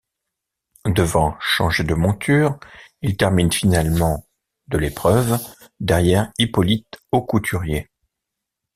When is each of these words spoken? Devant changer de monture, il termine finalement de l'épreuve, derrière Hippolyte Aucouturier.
Devant 0.95 1.37
changer 1.39 1.83
de 1.83 1.93
monture, 1.93 2.57
il 3.03 3.17
termine 3.17 3.51
finalement 3.51 4.25
de 4.67 4.79
l'épreuve, 4.79 5.37
derrière 5.79 6.31
Hippolyte 6.39 6.99
Aucouturier. 7.11 7.87